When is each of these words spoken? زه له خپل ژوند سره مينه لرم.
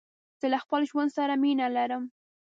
زه 0.39 0.45
له 0.53 0.57
خپل 0.63 0.81
ژوند 0.89 1.09
سره 1.17 1.33
مينه 1.43 1.67
لرم. 1.75 2.03